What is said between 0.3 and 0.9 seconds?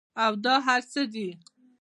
دا هر